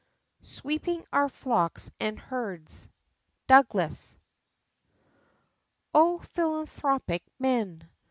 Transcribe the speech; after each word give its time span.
"Sweeping 0.41 1.05
our 1.13 1.29
flocks 1.29 1.91
and 1.99 2.17
herds." 2.17 2.89
DOUGLAS. 3.45 4.17
O 5.93 6.17
Philanthropic 6.17 7.21
men! 7.37 7.87